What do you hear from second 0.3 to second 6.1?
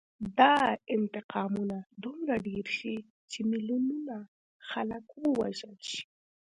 دا انتقامونه دومره ډېر شي چې میلیونونه خلک ووژل شي